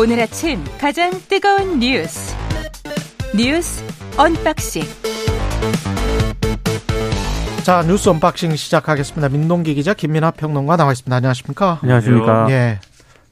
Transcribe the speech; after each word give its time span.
오늘 0.00 0.18
아침 0.20 0.64
가장 0.80 1.10
뜨거운 1.28 1.78
뉴스 1.78 2.34
뉴스 3.36 3.84
unboxing 4.18 4.82
자 7.62 7.82
뉴스 7.82 8.08
unboxing 8.08 8.56
시작하겠습니다. 8.56 9.28
민동기 9.28 9.74
기자 9.74 9.92
김민하 9.94 10.30
평론가 10.30 10.76
나와 10.76 10.92
있습니다. 10.92 11.14
안녕하십니까? 11.14 11.78
안녕하십니까? 11.82 12.50
예. 12.50 12.80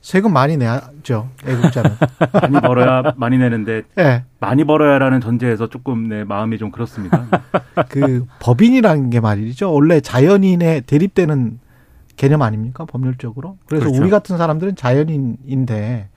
세금 0.02 0.32
많이 0.32 0.56
내야죠. 0.56 1.30
애국자는. 1.46 1.90
많이 2.40 2.60
벌어야 2.60 3.14
많이 3.16 3.38
내는데 3.38 3.82
예. 3.98 4.24
많이 4.38 4.64
벌어야라는 4.64 5.20
전제에서 5.20 5.68
조금 5.68 6.08
내 6.08 6.24
마음이 6.24 6.58
좀 6.58 6.70
그렇습니다. 6.70 7.26
그 7.88 8.26
법인이라는 8.38 9.10
게 9.10 9.20
말이죠. 9.20 9.72
원래 9.72 10.00
자연인에 10.00 10.82
대립되는 10.82 11.58
개념 12.16 12.42
아닙니까? 12.42 12.84
법률적으로. 12.84 13.56
그래서 13.66 13.86
그렇죠. 13.86 14.00
우리 14.02 14.10
같은 14.10 14.36
사람들은 14.36 14.76
자연인인데 14.76 16.09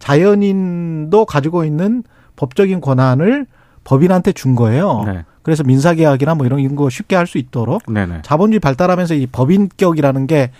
자연인도 0.00 1.24
가지고 1.26 1.64
있는 1.64 2.02
법적인 2.34 2.80
권한을 2.80 3.46
법인한테 3.84 4.32
준 4.32 4.56
거예요. 4.56 5.02
네. 5.06 5.24
그래서 5.42 5.62
민사계약이나 5.64 6.34
뭐 6.34 6.44
이런 6.46 6.74
거 6.74 6.90
쉽게 6.90 7.14
할 7.16 7.26
수 7.26 7.38
있도록 7.38 7.82
네네. 7.90 8.22
자본주의 8.22 8.58
발달하면서 8.60 9.14
이 9.14 9.26
법인격이라는 9.26 10.26
게 10.26 10.50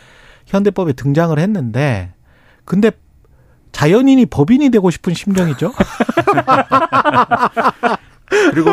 현대법에 0.46 0.92
등장을 0.92 1.36
했는데 1.38 2.12
근데 2.64 2.92
자연인이 3.72 4.26
법인이 4.26 4.70
되고 4.70 4.90
싶은 4.90 5.14
심정이죠. 5.14 5.72
그리고 8.52 8.70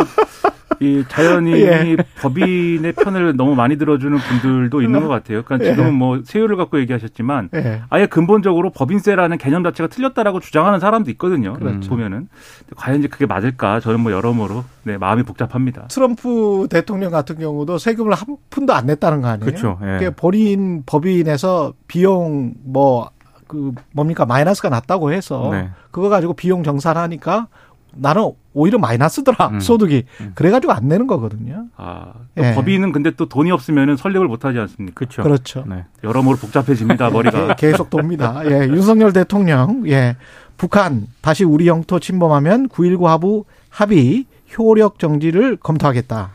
이 0.79 1.03
자연인이 1.07 1.59
예. 1.61 1.97
법인의 2.21 2.93
편을 2.93 3.35
너무 3.35 3.55
많이 3.55 3.77
들어주는 3.77 4.17
분들도 4.17 4.81
있는 4.81 5.01
것 5.01 5.07
같아요. 5.07 5.43
그러니까 5.43 5.67
예. 5.67 5.71
지금은 5.73 5.93
뭐 5.93 6.21
세율을 6.23 6.55
갖고 6.57 6.79
얘기하셨지만 6.79 7.49
예. 7.55 7.81
아예 7.89 8.05
근본적으로 8.05 8.71
법인세라는 8.71 9.37
개념 9.37 9.63
자체가 9.63 9.87
틀렸다라고 9.87 10.39
주장하는 10.39 10.79
사람도 10.79 11.11
있거든요. 11.11 11.53
그렇죠. 11.53 11.89
보면은 11.89 12.27
과연 12.75 12.99
이제 12.99 13.07
그게 13.07 13.25
맞을까? 13.25 13.79
저는 13.79 13.99
뭐 13.99 14.11
여러모로 14.11 14.63
네, 14.83 14.97
마음이 14.97 15.23
복잡합니다. 15.23 15.87
트럼프 15.87 16.67
대통령 16.69 17.11
같은 17.11 17.37
경우도 17.37 17.77
세금을 17.77 18.13
한 18.13 18.37
푼도 18.49 18.73
안 18.73 18.85
냈다는 18.85 19.21
거 19.21 19.27
아니에요? 19.27 19.45
그렇죠. 19.45 19.79
예. 19.83 20.09
본인 20.15 20.83
법인에서 20.85 21.73
비용 21.87 22.53
뭐 22.63 23.17
그 23.47 23.71
뭡니까 23.93 24.25
마이너스가 24.25 24.69
났다고 24.69 25.11
해서 25.11 25.49
네. 25.51 25.69
그거 25.91 26.09
가지고 26.09 26.33
비용 26.33 26.63
정산하니까 26.63 27.47
나는 27.93 28.31
오히려 28.57 28.79
마이너스더라 28.79 29.47
음. 29.49 29.59
소득이 29.59 30.05
음. 30.19 30.31
그래가지고 30.33 30.73
안 30.73 30.87
내는 30.87 31.05
거거든요. 31.05 31.65
아, 31.77 32.13
또 32.35 32.43
예. 32.43 32.53
법인은 32.55 32.91
근데 32.91 33.11
또 33.11 33.29
돈이 33.29 33.51
없으면은 33.51 33.97
설립을 33.97 34.27
못 34.27 34.45
하지 34.45 34.57
않습니까? 34.59 34.95
그렇죠. 34.95 35.21
그렇죠. 35.21 35.63
네. 35.67 35.85
여러모로 36.03 36.37
복잡해집니다, 36.37 37.09
머리가. 37.11 37.55
계- 37.55 37.69
계속 37.71 37.89
돕니다. 37.91 38.41
예, 38.45 38.67
윤석열 38.67 39.13
대통령, 39.13 39.83
예, 39.87 40.15
북한 40.57 41.05
다시 41.21 41.43
우리 41.43 41.67
영토 41.67 41.99
침범하면 41.99 42.67
9.19 42.69 43.03
하부 43.03 43.45
합의 43.69 44.25
효력 44.57 44.97
정지를 44.97 45.57
검토하겠다. 45.57 46.31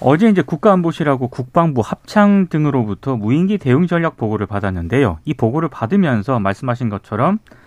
어제 0.00 0.28
이제 0.28 0.42
국가안보실하고 0.42 1.26
국방부 1.26 1.80
합창 1.84 2.46
등으로부터 2.48 3.16
무인기 3.16 3.58
대응 3.58 3.88
전략 3.88 4.16
보고를 4.16 4.46
받았는데요. 4.46 5.18
이 5.24 5.34
보고를 5.34 5.68
받으면서 5.68 6.38
말씀하신 6.38 6.88
것처럼 6.88 7.40
어, 7.50 7.57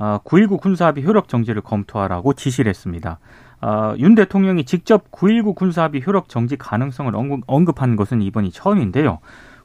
9.19 0.00 0.60
군사합의 0.60 1.04
효력 1.04 1.28
정지를 1.28 1.62
검토하라고 1.62 2.32
지시를 2.32 2.70
했습니다. 2.70 3.18
어, 3.60 3.94
윤 3.98 4.14
대통령이 4.14 4.64
직접 4.64 5.10
9.19 5.10 5.54
군사합의 5.54 6.02
효력 6.06 6.28
정지 6.28 6.56
가능성을 6.56 7.14
언급, 7.14 7.42
언급 7.46 7.82
한 7.82 7.96
것은 7.96 8.22
이번이 8.22 8.50
처음인데요. 8.50 9.18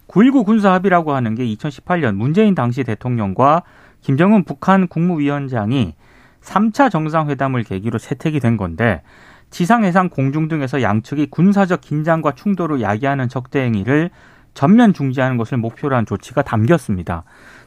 9.19 0.08 0.46
군사합의라고 0.46 1.14
하는 1.14 1.36
게 1.36 1.46
2018년 1.46 2.16
문재인 2.16 2.54
당시 2.54 2.84
대통령과 2.84 3.64
김정은 4.02 4.44
북한 4.44 4.88
국무위원장이 4.88 5.96
3차 6.42 6.92
정상회담을 6.92 7.64
계기로 7.64 7.98
채택이 7.98 8.40
된 8.40 8.58
건데 8.58 9.02
지상, 9.50 9.84
해상, 9.84 10.10
공중 10.10 10.48
등에서 10.48 10.82
양측이 10.82 11.28
군사적 11.28 11.82
긴장과 11.82 12.34
충돌을 12.34 12.82
야기하는 12.82 13.30
적대 13.30 13.62
행위를 13.62 14.12
전면 14.54 14.94
중지하는 14.94 15.38
것을 15.38 15.58
목표로 15.58 15.96
한 15.96 16.06
조치가 16.06 16.42
담겼습니다. 16.42 17.24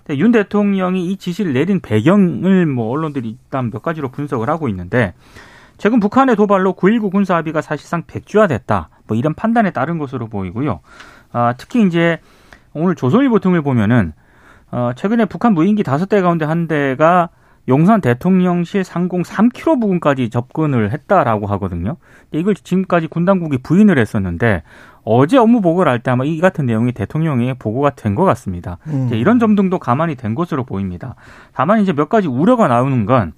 근데 0.08 0.20
윤 0.20 0.32
대통령이 0.32 1.12
이 1.12 1.16
지시를 1.18 1.52
내린 1.52 1.80
배경을 1.80 2.64
뭐 2.64 2.90
언론들이 2.90 3.28
일단 3.28 3.70
몇 3.70 3.82
가지로 3.82 4.08
분석을 4.08 4.48
하고 4.48 4.68
있는데 4.70 5.12
최근 5.76 6.00
북한의 6.00 6.34
도발로 6.34 6.72
9.19 6.72 7.12
군사 7.12 7.36
합의가 7.36 7.60
사실상 7.60 8.02
백주화됐다. 8.06 8.88
뭐 9.06 9.16
이런 9.18 9.34
판단에 9.34 9.70
따른 9.70 9.98
것으로 9.98 10.28
보이고요. 10.28 10.80
아, 11.30 11.54
특히 11.58 11.86
이제 11.86 12.20
오늘 12.72 12.94
조선일보 12.94 13.38
등을 13.40 13.60
보면은 13.60 14.14
어, 14.70 14.92
최근에 14.96 15.26
북한 15.26 15.52
무인기 15.52 15.82
다섯 15.82 16.06
대 16.06 16.22
가운데 16.22 16.46
한 16.46 16.68
대가 16.68 17.28
용산 17.68 18.00
대통령실 18.00 18.82
상공 18.82 19.22
3km 19.22 19.80
부근까지 19.80 20.30
접근을 20.30 20.90
했다라고 20.92 21.46
하거든요. 21.48 21.96
이걸 22.32 22.54
지금까지 22.54 23.06
군 23.08 23.24
당국이 23.26 23.58
부인을 23.58 23.98
했었는데 23.98 24.62
어제 25.04 25.36
업무 25.38 25.60
보고를 25.60 25.90
할 25.92 25.98
때 25.98 26.10
아마 26.10 26.24
이 26.24 26.38
같은 26.40 26.66
내용이 26.66 26.92
대통령에게 26.92 27.54
보고가 27.54 27.90
된 27.90 28.14
것 28.14 28.24
같습니다. 28.24 28.78
음. 28.86 29.10
이런 29.12 29.38
점 29.38 29.54
등도 29.54 29.78
가만히 29.78 30.14
된 30.14 30.34
것으로 30.34 30.64
보입니다. 30.64 31.14
다만 31.52 31.80
이제 31.80 31.92
몇 31.92 32.08
가지 32.08 32.26
우려가 32.26 32.68
나오는 32.68 33.04
건 33.06 33.32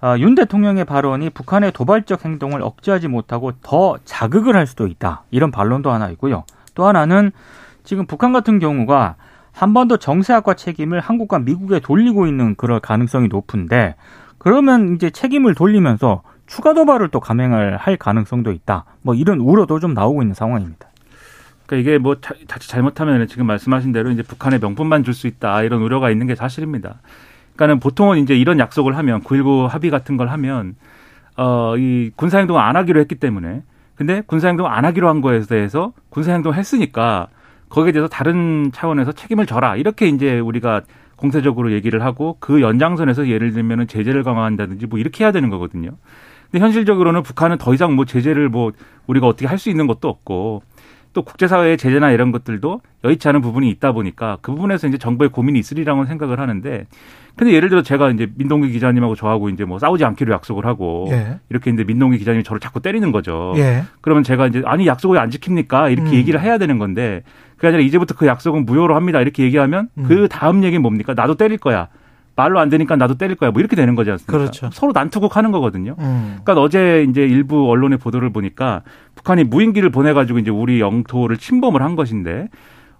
아, 0.00 0.16
윤 0.18 0.36
대통령의 0.36 0.84
발언이 0.84 1.30
북한의 1.30 1.72
도발적 1.72 2.24
행동을 2.24 2.62
억제하지 2.62 3.08
못하고 3.08 3.52
더 3.62 3.98
자극을 4.04 4.54
할 4.56 4.68
수도 4.68 4.86
있다. 4.86 5.24
이런 5.32 5.50
반론도 5.50 5.90
하나 5.90 6.08
있고요. 6.10 6.44
또 6.74 6.86
하나는 6.86 7.32
지금 7.82 8.06
북한 8.06 8.32
같은 8.32 8.60
경우가 8.60 9.16
한반도 9.58 9.96
정세학과 9.96 10.54
책임을 10.54 11.00
한국과 11.00 11.40
미국에 11.40 11.80
돌리고 11.80 12.26
있는 12.28 12.54
그럴 12.54 12.78
가능성이 12.78 13.26
높은데 13.28 13.96
그러면 14.38 14.94
이제 14.94 15.10
책임을 15.10 15.54
돌리면서 15.56 16.22
추가 16.46 16.74
도발을 16.74 17.08
또 17.08 17.18
감행을 17.18 17.76
할 17.76 17.96
가능성도 17.96 18.52
있다. 18.52 18.84
뭐 19.02 19.14
이런 19.14 19.40
우려도 19.40 19.80
좀 19.80 19.94
나오고 19.94 20.22
있는 20.22 20.32
상황입니다. 20.34 20.86
그러니까 21.66 21.76
이게 21.90 21.98
뭐 21.98 22.20
자- 22.20 22.34
자칫 22.46 22.68
잘못하면 22.68 23.26
지금 23.26 23.46
말씀하신 23.46 23.90
대로 23.92 24.10
이제 24.10 24.22
북한의 24.22 24.60
명분만 24.60 25.02
줄 25.02 25.12
수 25.12 25.26
있다 25.26 25.62
이런 25.62 25.82
우려가 25.82 26.10
있는 26.10 26.26
게 26.28 26.36
사실입니다. 26.36 27.00
그러니까는 27.56 27.80
보통은 27.80 28.18
이제 28.18 28.36
이런 28.38 28.60
약속을 28.60 28.96
하면 28.96 29.22
9.19 29.24 29.66
합의 29.66 29.90
같은 29.90 30.16
걸 30.16 30.28
하면 30.28 30.76
어 31.36 31.74
이 31.76 32.10
군사 32.16 32.38
행동을 32.38 32.62
안 32.62 32.76
하기로 32.76 33.00
했기 33.00 33.16
때문에 33.16 33.62
근데 33.96 34.22
군사 34.26 34.46
행동 34.48 34.66
안 34.68 34.84
하기로 34.84 35.08
한 35.08 35.20
거에 35.20 35.40
대해서 35.40 35.92
군사 36.10 36.32
행동 36.32 36.54
했으니까 36.54 37.26
거기에 37.68 37.92
대해서 37.92 38.08
다른 38.08 38.70
차원에서 38.72 39.12
책임을 39.12 39.46
져라 39.46 39.76
이렇게 39.76 40.08
이제 40.08 40.38
우리가 40.38 40.82
공세적으로 41.16 41.72
얘기를 41.72 42.02
하고 42.04 42.36
그 42.40 42.60
연장선에서 42.60 43.28
예를 43.28 43.52
들면은 43.52 43.88
제재를 43.88 44.22
강화한다든지 44.22 44.86
뭐 44.86 44.98
이렇게 44.98 45.24
해야 45.24 45.32
되는 45.32 45.50
거거든요. 45.50 45.90
근데 46.50 46.64
현실적으로는 46.64 47.22
북한은 47.22 47.58
더 47.58 47.74
이상 47.74 47.94
뭐 47.94 48.04
제재를 48.04 48.48
뭐 48.48 48.72
우리가 49.06 49.26
어떻게 49.26 49.46
할 49.46 49.58
수 49.58 49.68
있는 49.68 49.86
것도 49.86 50.08
없고 50.08 50.62
또 51.12 51.22
국제사회의 51.22 51.76
제재나 51.76 52.10
이런 52.10 52.32
것들도 52.32 52.80
여의치 53.04 53.28
않은 53.28 53.40
부분이 53.40 53.68
있다 53.70 53.92
보니까 53.92 54.38
그 54.42 54.52
부분에서 54.52 54.88
이제 54.88 54.98
정부의 54.98 55.30
고민이 55.30 55.58
있으리라고 55.58 56.04
생각을 56.04 56.40
하는데 56.40 56.86
근데 57.36 57.52
예를 57.52 57.68
들어 57.68 57.82
제가 57.82 58.10
이제 58.10 58.28
민동기 58.34 58.70
기자님하고 58.70 59.14
저하고 59.14 59.48
이제 59.48 59.64
뭐 59.64 59.78
싸우지 59.78 60.04
않기로 60.04 60.32
약속을 60.32 60.66
하고 60.66 61.06
예. 61.10 61.38
이렇게 61.50 61.70
있는데 61.70 61.86
민동기 61.86 62.18
기자님이 62.18 62.42
저를 62.42 62.58
자꾸 62.58 62.80
때리는 62.80 63.12
거죠. 63.12 63.54
예. 63.56 63.84
그러면 64.00 64.24
제가 64.24 64.48
이제 64.48 64.62
아니 64.66 64.86
약속을 64.88 65.16
왜안 65.16 65.30
지킵니까? 65.30 65.92
이렇게 65.92 66.10
음. 66.10 66.14
얘기를 66.14 66.40
해야 66.40 66.58
되는 66.58 66.78
건데 66.78 67.22
그게 67.54 67.68
아니라 67.68 67.82
이제부터 67.82 68.16
그 68.16 68.26
약속은 68.26 68.66
무효로 68.66 68.96
합니다. 68.96 69.20
이렇게 69.20 69.44
얘기하면 69.44 69.88
음. 69.98 70.04
그 70.08 70.28
다음 70.28 70.64
얘기는 70.64 70.82
뭡니까? 70.82 71.14
나도 71.14 71.36
때릴 71.36 71.58
거야. 71.58 71.88
말로 72.38 72.60
안 72.60 72.68
되니까 72.68 72.94
나도 72.94 73.16
때릴 73.16 73.34
거야. 73.34 73.50
뭐 73.50 73.58
이렇게 73.58 73.74
되는 73.74 73.96
거지 73.96 74.12
않습니까? 74.12 74.38
그렇죠. 74.38 74.70
서로 74.72 74.92
난투극 74.94 75.36
하는 75.36 75.50
거거든요. 75.50 75.96
음. 75.98 76.38
그러니까 76.44 76.62
어제 76.62 77.04
이제 77.10 77.22
일부 77.22 77.68
언론의 77.68 77.98
보도를 77.98 78.30
보니까 78.30 78.82
북한이 79.16 79.42
무인기를 79.42 79.90
보내가지고 79.90 80.38
이제 80.38 80.50
우리 80.52 80.80
영토를 80.80 81.36
침범을 81.36 81.82
한 81.82 81.96
것인데 81.96 82.48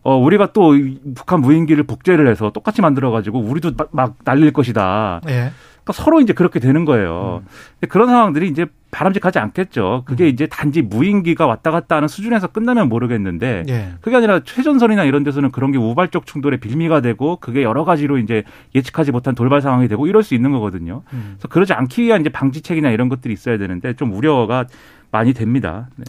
어 0.03 0.17
우리가 0.17 0.53
또이 0.53 0.99
북한 1.15 1.41
무인기를 1.41 1.85
복제를 1.85 2.27
해서 2.27 2.51
똑같이 2.51 2.83
만들어가지고 2.83 3.39
우리도 3.39 3.73
막, 3.77 3.89
막 3.93 4.15
날릴 4.25 4.53
것이다. 4.53 5.21
예. 5.29 5.53
그러니까 5.89 5.93
서로 5.93 6.21
이제 6.21 6.33
그렇게 6.35 6.61
되는 6.61 6.85
거예요. 6.85 7.43
근데 7.81 7.87
그런 7.89 8.09
상황들이 8.09 8.49
이제 8.49 8.67
바람직하지 8.91 9.39
않겠죠. 9.39 10.03
그게 10.07 10.25
음. 10.25 10.29
이제 10.29 10.47
단지 10.47 10.83
무인기가 10.83 11.47
왔다 11.47 11.71
갔다 11.71 11.97
하는 11.97 12.09
수준에서 12.09 12.49
끝나면 12.49 12.89
모르겠는데 12.89 13.65
예. 13.69 13.93
그게 14.01 14.17
아니라 14.17 14.41
최전선이나 14.45 15.05
이런 15.05 15.25
데서는 15.25 15.51
그런 15.51 15.73
게 15.73 15.79
우발적 15.79 16.27
충돌의 16.27 16.61
빌미가 16.61 17.01
되고 17.01 17.37
그게 17.37 17.63
여러 17.63 17.85
가지로 17.85 18.19
이제 18.19 18.45
예측하지 18.75 19.13
못한 19.13 19.35
돌발 19.35 19.63
상황이 19.63 19.89
되고 19.89 20.07
이럴 20.07 20.23
수 20.23 20.35
있는 20.35 20.53
거거든요. 20.53 21.03
음. 21.13 21.37
그래서 21.37 21.49
그러지 21.49 21.73
않기 21.73 22.03
위한 22.03 22.21
이제 22.21 22.29
방지책이나 22.29 22.91
이런 22.91 23.09
것들이 23.09 23.33
있어야 23.33 23.57
되는데 23.57 23.95
좀 23.95 24.13
우려가 24.13 24.67
많이 25.11 25.33
됩니다. 25.33 25.89
네. 25.97 26.05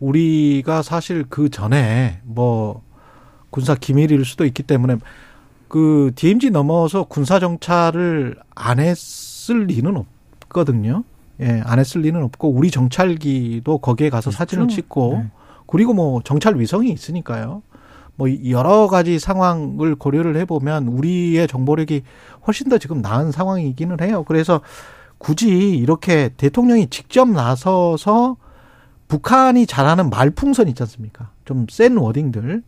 우리가 0.00 0.82
사실 0.82 1.24
그 1.28 1.48
전에 1.48 2.20
뭐 2.24 2.82
군사 3.48 3.74
기밀일 3.74 4.24
수도 4.24 4.44
있기 4.44 4.64
때문에 4.64 4.96
그 5.74 6.12
DMZ 6.14 6.50
넘어서 6.50 7.02
군사 7.02 7.40
정찰을 7.40 8.36
안 8.54 8.78
했을 8.78 9.64
리는 9.64 9.96
없거든요. 9.96 11.02
예, 11.40 11.62
안 11.64 11.80
했을 11.80 12.02
리는 12.02 12.22
없고 12.22 12.48
우리 12.48 12.70
정찰기도 12.70 13.78
거기에 13.78 14.08
가서 14.08 14.30
사진을 14.30 14.68
찍고 14.68 15.18
네. 15.20 15.30
그리고 15.66 15.92
뭐 15.92 16.22
정찰 16.22 16.56
위성이 16.60 16.92
있으니까요. 16.92 17.62
뭐 18.14 18.28
여러 18.48 18.86
가지 18.86 19.18
상황을 19.18 19.96
고려를 19.96 20.36
해보면 20.36 20.86
우리의 20.86 21.48
정보력이 21.48 22.04
훨씬 22.46 22.68
더 22.68 22.78
지금 22.78 23.02
나은 23.02 23.32
상황이기는 23.32 23.96
해요. 24.00 24.22
그래서 24.28 24.60
굳이 25.18 25.70
이렇게 25.70 26.30
대통령이 26.36 26.86
직접 26.86 27.28
나서서 27.28 28.36
북한이 29.08 29.66
잘하는 29.66 30.08
말풍선 30.08 30.68
있지 30.68 30.84
않습니까? 30.84 31.30
좀 31.44 31.66
센 31.68 31.96
워딩들 31.96 32.62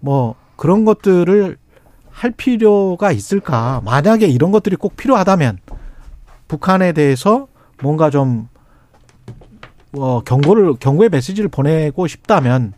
뭐 0.00 0.34
그런 0.56 0.84
것들을 0.84 1.56
할 2.14 2.30
필요가 2.30 3.10
있을까? 3.10 3.82
만약에 3.84 4.26
이런 4.28 4.52
것들이 4.52 4.76
꼭 4.76 4.96
필요하다면 4.96 5.58
북한에 6.46 6.92
대해서 6.92 7.48
뭔가 7.82 8.08
좀 8.08 8.48
어, 9.98 10.20
경고를 10.24 10.74
경고의 10.74 11.10
메시지를 11.10 11.48
보내고 11.48 12.06
싶다면 12.06 12.72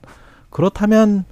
그렇다면 0.49 1.25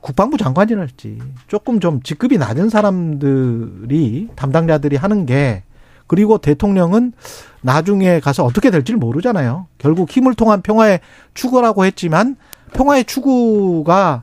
국방부 0.00 0.36
장관이랄지 0.38 1.18
조금 1.48 1.80
좀 1.80 2.00
직급이 2.02 2.38
낮은 2.38 2.70
사람들이 2.70 4.28
담당자들이 4.36 4.94
하는 4.96 5.26
게 5.26 5.64
그리고 6.06 6.38
대통령은 6.38 7.12
나중에 7.60 8.20
가서 8.20 8.44
어떻게 8.44 8.70
될지를 8.70 8.98
모르잖아요. 8.98 9.66
결국 9.78 10.08
힘을 10.08 10.34
통한 10.34 10.62
평화의 10.62 11.00
추구라고 11.34 11.84
했지만 11.84 12.36
평화의 12.72 13.04
추구가 13.04 14.22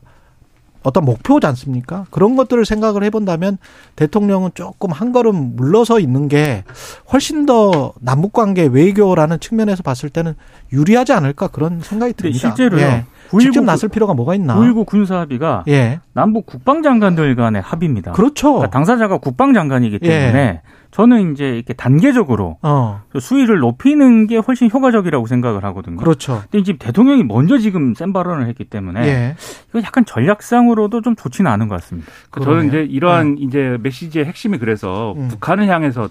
어떤 0.84 1.06
목표지 1.06 1.48
않습니까? 1.48 2.06
그런 2.12 2.36
것들을 2.36 2.66
생각을 2.66 3.04
해본다면 3.04 3.58
대통령은 3.96 4.52
조금 4.54 4.92
한 4.92 5.12
걸음 5.12 5.56
물러서 5.56 6.00
있는 6.00 6.28
게 6.28 6.64
훨씬 7.12 7.46
더 7.46 7.94
남북 8.00 8.34
관계 8.34 8.66
외교라는 8.66 9.40
측면에서 9.40 9.84
봤을 9.84 10.10
때는 10.10 10.36
유리하지 10.72 11.14
않을까 11.14 11.48
그런 11.48 11.82
생각이 11.82 12.14
듭니다. 12.14 12.40
실제로요. 12.40 12.82
예. 12.82 13.06
직접 13.42 13.64
나설 13.64 13.90
필요가 13.90 14.14
뭐가 14.14 14.36
있나? 14.36 14.56
9.19 14.56 14.86
군사합의가 14.86 15.64
예. 15.68 16.00
남북 16.14 16.46
국방장관들 16.46 17.36
간의 17.36 17.62
합의입니다. 17.62 18.12
그렇죠. 18.14 18.54
그러니까 18.54 18.70
당사자가 18.72 19.18
국방장관이기 19.18 20.00
때문에 20.00 20.40
예. 20.40 20.62
저는 20.92 21.32
이제 21.34 21.50
이렇게 21.56 21.74
단계적으로 21.74 22.58
어. 22.62 23.02
수위를 23.20 23.58
높이는 23.58 24.28
게 24.28 24.38
훨씬 24.38 24.70
효과적이라고 24.70 25.26
생각을 25.26 25.64
하거든요. 25.66 25.98
그렇죠. 25.98 26.44
근데 26.52 26.64
지금 26.64 26.78
대통령이 26.78 27.24
먼저 27.24 27.58
지금 27.58 27.96
센 27.96 28.14
발언을 28.14 28.48
했기 28.48 28.64
때문에 28.66 29.08
예. 29.08 29.36
이거 29.70 29.80
약간 29.80 30.06
전략상으로도 30.06 31.02
좀 31.02 31.16
좋지는 31.16 31.50
않은 31.50 31.68
것 31.68 31.76
같습니다. 31.82 32.12
그 32.30 32.42
저는 32.42 32.68
그러네요. 32.70 32.84
이제 32.84 32.94
이러한 32.94 33.38
이제 33.40 33.78
메시지의 33.82 34.26
핵심이 34.26 34.60
그래서 34.60 35.14
음. 35.18 35.30
북한을 35.30 35.68
향해서 35.68 36.10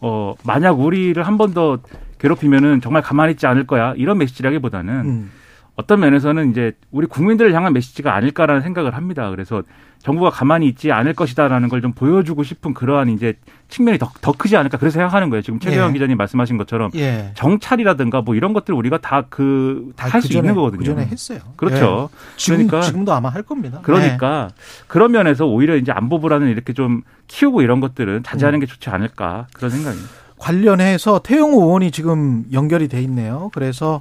어 0.00 0.34
만약 0.44 0.78
우리를 0.78 1.20
한 1.26 1.38
번 1.38 1.54
더 1.54 1.78
괴롭히면은 2.18 2.80
정말 2.80 3.00
가만히 3.00 3.32
있지 3.32 3.46
않을 3.46 3.66
거야 3.66 3.94
이런 3.96 4.18
메시지라기보다는 4.18 4.92
음. 4.94 5.30
어떤 5.78 6.00
면에서는 6.00 6.50
이제 6.50 6.72
우리 6.90 7.06
국민들을 7.06 7.54
향한 7.54 7.72
메시지가 7.72 8.12
아닐까라는 8.12 8.62
생각을 8.62 8.96
합니다. 8.96 9.30
그래서 9.30 9.62
정부가 10.00 10.28
가만히 10.30 10.66
있지 10.66 10.90
않을 10.90 11.14
것이다라는 11.14 11.68
걸 11.68 11.78
좀 11.78 11.92
보여주고 11.92 12.42
싶은 12.42 12.74
그러한 12.74 13.08
이제 13.10 13.34
측면이 13.68 13.98
더, 13.98 14.10
더 14.20 14.32
크지 14.32 14.56
않을까 14.56 14.76
그래서 14.78 14.94
생각하는 14.94 15.30
거예요. 15.30 15.42
지금 15.42 15.60
최경환 15.60 15.90
예. 15.90 15.92
기자님 15.92 16.16
말씀하신 16.16 16.56
것처럼 16.56 16.90
예. 16.96 17.30
정찰이라든가 17.34 18.22
뭐 18.22 18.34
이런 18.34 18.52
것들 18.54 18.74
우리가 18.74 18.98
다그다할수 18.98 20.36
있는 20.36 20.56
거거든요. 20.56 20.80
그전에 20.80 21.06
했어요. 21.06 21.38
그렇죠. 21.54 22.10
예. 22.12 22.36
지금, 22.36 22.56
그러니까 22.66 22.80
지금도 22.80 23.12
아마 23.12 23.28
할 23.28 23.44
겁니다. 23.44 23.78
그러니까 23.82 24.48
그런 24.88 25.12
면에서 25.12 25.46
오히려 25.46 25.76
이제 25.76 25.92
안보 25.92 26.18
불안을 26.18 26.48
이렇게 26.48 26.72
좀 26.72 27.02
키우고 27.28 27.62
이런 27.62 27.78
것들은 27.78 28.24
자제하는 28.24 28.58
게 28.58 28.66
좋지 28.66 28.90
않을까 28.90 29.46
그런 29.52 29.70
생각입니다. 29.70 30.10
관련해서 30.38 31.20
태영호 31.20 31.62
의원이 31.62 31.92
지금 31.92 32.44
연결이 32.52 32.88
돼 32.88 33.00
있네요. 33.02 33.50
그래서 33.54 34.00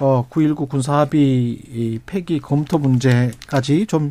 어, 0.00 0.26
9.19 0.30 0.68
군사합의 0.68 1.20
이 1.20 1.98
폐기 2.06 2.38
검토 2.40 2.78
문제까지 2.78 3.86
좀 3.86 4.10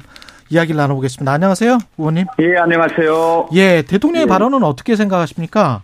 이야기를 0.49 0.77
나눠보겠습니다. 0.77 1.31
안녕하세요, 1.31 1.77
의원님. 1.97 2.25
예, 2.39 2.57
안녕하세요. 2.57 3.49
예, 3.53 3.81
대통령의 3.81 4.23
예. 4.23 4.27
발언은 4.27 4.63
어떻게 4.63 4.95
생각하십니까? 4.95 5.81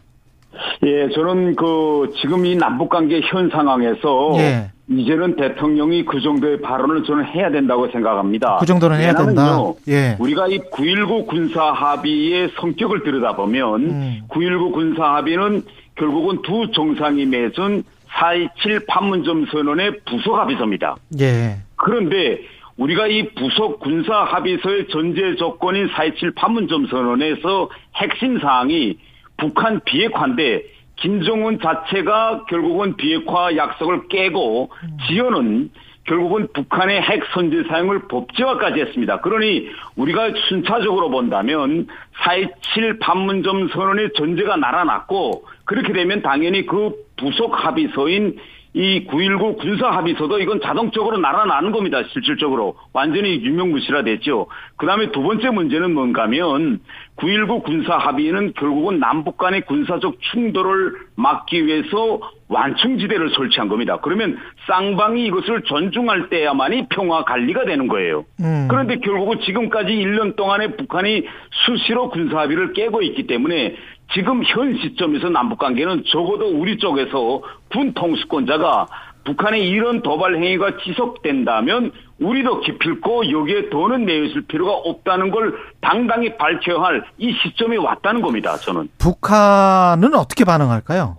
예, 0.85 1.09
저는 1.13 1.55
그 1.55 2.13
지금 2.21 2.45
이 2.45 2.55
남북 2.55 2.89
관계 2.89 3.21
현 3.21 3.49
상황에서 3.49 4.33
예. 4.37 4.71
이제는 4.89 5.37
대통령이 5.37 6.03
그 6.05 6.21
정도의 6.21 6.61
발언을 6.61 7.03
저는 7.05 7.25
해야 7.25 7.49
된다고 7.49 7.89
생각합니다. 7.89 8.57
그 8.59 8.65
정도는 8.65 8.99
해야 8.99 9.13
된다. 9.15 9.57
예. 9.87 10.17
우리가 10.19 10.47
이 10.47 10.59
9.19 10.59 11.27
군사 11.27 11.63
합의의 11.71 12.51
성격을 12.59 13.03
들여다보면 13.03 13.81
음. 13.81 14.21
9.19 14.29 14.73
군사 14.73 15.15
합의는 15.15 15.63
결국은 15.95 16.41
두 16.41 16.69
정상이 16.71 17.25
맺은 17.25 17.83
4.27 18.17 18.85
판문점 18.87 19.45
선언의 19.47 19.99
부속 20.05 20.35
합의서입니다. 20.35 20.95
예. 21.19 21.57
그런데 21.75 22.39
우리가 22.77 23.07
이 23.07 23.29
부속 23.35 23.79
군사 23.79 24.23
합의서의 24.23 24.87
전제 24.89 25.35
조건인 25.35 25.87
4.27 25.89 26.35
판문점 26.35 26.87
선언에서 26.87 27.69
핵심 27.95 28.39
사항이 28.39 28.97
북한 29.37 29.81
비핵화인데 29.83 30.63
김정은 30.95 31.59
자체가 31.59 32.45
결국은 32.45 32.95
비핵화 32.95 33.55
약속을 33.55 34.07
깨고 34.07 34.71
지연은 35.07 35.69
결국은 36.05 36.47
북한의 36.53 37.01
핵 37.01 37.23
선제 37.33 37.63
사용을 37.69 38.07
법제화까지 38.07 38.81
했습니다. 38.81 39.21
그러니 39.21 39.69
우리가 39.95 40.31
순차적으로 40.49 41.09
본다면 41.09 41.87
4.27 42.23 42.99
판문점 42.99 43.69
선언의 43.69 44.09
전제가 44.17 44.57
날아났고 44.57 45.45
그렇게 45.65 45.93
되면 45.93 46.21
당연히 46.21 46.65
그 46.65 46.91
부속 47.17 47.53
합의서인 47.63 48.37
이 48.75 49.05
9.19 49.05 49.59
군사 49.59 49.91
합의서도 49.91 50.39
이건 50.39 50.59
자동적으로 50.59 51.17
날아나는 51.17 51.71
겁니다. 51.71 52.01
실질적으로. 52.11 52.75
완전히 52.91 53.35
유명무실화 53.43 54.03
됐죠. 54.03 54.47
그 54.77 54.87
다음에 54.87 55.11
두 55.11 55.21
번째 55.21 55.51
문제는 55.51 55.93
뭔가 55.93 56.23
하면 56.23 56.79
9.19 57.17 57.63
군사 57.63 57.95
합의는 57.95 58.53
결국은 58.53 58.99
남북 58.99 59.37
간의 59.37 59.61
군사적 59.61 60.15
충돌을 60.31 60.93
막기 61.15 61.65
위해서 61.65 62.19
완충지대를 62.47 63.31
설치한 63.35 63.69
겁니다. 63.69 63.99
그러면 64.01 64.37
쌍방이 64.67 65.25
이것을 65.25 65.61
존중할 65.63 66.29
때야만이 66.29 66.87
평화 66.89 67.23
관리가 67.23 67.65
되는 67.65 67.87
거예요. 67.87 68.25
음. 68.41 68.67
그런데 68.69 68.97
결국은 68.97 69.39
지금까지 69.41 69.91
1년 69.91 70.35
동안에 70.35 70.75
북한이 70.75 71.25
수시로 71.65 72.09
군사 72.09 72.39
합의를 72.39 72.73
깨고 72.73 73.01
있기 73.03 73.27
때문에 73.27 73.75
지금 74.13 74.43
현 74.43 74.77
시점에서 74.77 75.29
남북 75.29 75.59
관계는 75.59 76.03
적어도 76.07 76.47
우리 76.47 76.77
쪽에서 76.77 77.41
군 77.71 77.93
통수권자가 77.93 78.87
북한의 79.25 79.67
이런 79.69 80.01
도발 80.01 80.35
행위가 80.35 80.77
지속된다면 80.83 81.91
우리도 82.23 82.61
기필코 82.61 83.29
여기에 83.31 83.69
돈은 83.69 84.05
내있을 84.05 84.43
필요가 84.43 84.71
없다는 84.73 85.31
걸 85.31 85.55
당당히 85.81 86.35
밝혀야 86.37 86.81
할 86.81 87.03
이 87.17 87.33
시점이 87.43 87.77
왔다는 87.77 88.21
겁니다. 88.21 88.55
저는. 88.57 88.89
북한은 88.97 90.13
어떻게 90.15 90.45
반응할까요? 90.45 91.17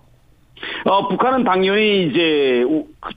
어, 0.85 1.07
북한은 1.09 1.43
당연히 1.43 2.07
이제 2.07 2.63
우- 2.67 2.87
그- 2.99 3.13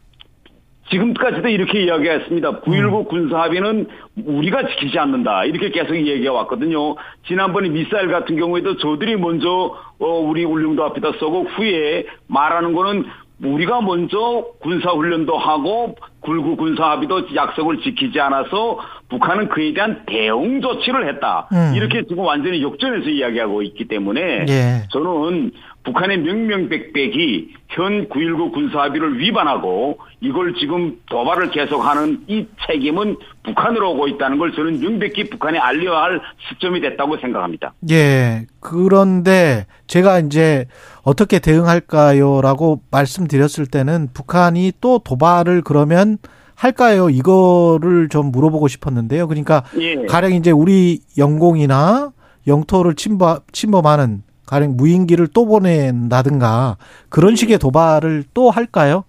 지금까지도 0.91 1.49
이렇게 1.49 1.83
이야기했습니다. 1.85 2.61
9.19 2.63 3.09
군사합의는 3.09 3.89
우리가 4.25 4.69
지키지 4.69 4.99
않는다. 4.99 5.45
이렇게 5.45 5.71
계속 5.71 5.95
얘기해 5.95 6.29
왔거든요. 6.29 6.97
지난번에 7.27 7.69
미사일 7.69 8.09
같은 8.11 8.37
경우에도 8.37 8.79
저들이 8.79 9.17
먼저 9.17 9.77
어, 9.99 10.07
우리 10.21 10.45
울릉도 10.47 10.83
앞에다 10.85 11.13
쏘고 11.21 11.45
후에 11.45 12.07
말하는 12.29 12.73
거는 12.73 13.05
우리가 13.45 13.83
먼저 13.83 14.47
군사훈련도 14.61 15.37
하고 15.37 15.95
굴구 16.21 16.57
군사합의도 16.57 17.35
약속을 17.35 17.81
지키지 17.81 18.21
않아서 18.21 18.79
북한은 19.09 19.49
그에 19.49 19.73
대한 19.73 20.03
대응 20.07 20.61
조치를 20.61 21.09
했다. 21.09 21.49
음. 21.53 21.73
이렇게 21.75 22.05
지금 22.07 22.25
완전히 22.25 22.63
역전해서 22.63 23.09
이야기하고 23.09 23.63
있기 23.63 23.89
때문에 23.89 24.47
예. 24.49 24.83
저는 24.91 25.53
북한의 25.85 26.19
명명백백이 26.19 27.55
현 27.69 28.09
9.19 28.09 28.53
군사합의를 28.53 29.19
위반하고 29.19 29.99
이걸 30.21 30.55
지금 30.55 30.99
도발을 31.09 31.51
계속하는 31.51 32.25
이 32.27 32.47
책임은 32.67 33.17
북한으로 33.45 33.93
오고 33.93 34.09
있다는 34.09 34.39
걸 34.39 34.53
저는 34.53 34.81
명백히 34.81 35.31
북한에 35.31 35.59
알려야 35.59 36.03
할 36.03 36.21
시점이 36.49 36.81
됐다고 36.83 37.17
생각합니다. 37.17 37.73
예. 37.91 38.47
그런데 38.61 39.67
제가 39.87 40.19
이제 40.19 40.67
어떻게 41.03 41.39
대응할까요라고 41.39 42.83
말씀드렸을 42.91 43.67
때는 43.67 44.09
북한이 44.13 44.73
또 44.83 44.99
도발을 44.99 45.63
그러면 45.63 46.19
할까요? 46.59 47.09
이거를 47.09 48.09
좀 48.09 48.33
물어보고 48.33 48.67
싶었는데요. 48.67 49.29
그러니까 49.29 49.63
예. 49.79 49.95
가령 50.07 50.33
이제 50.33 50.51
우리 50.51 50.99
영공이나 51.17 52.11
영토를 52.49 52.97
침범, 52.97 53.39
침범하는 53.53 54.25
가령 54.45 54.77
무인기를 54.77 55.29
또 55.29 55.47
보낸다든가 55.47 56.77
그런 57.11 57.37
식의 57.37 57.59
도발을 57.59 58.25
또 58.35 58.51
할까요? 58.51 59.05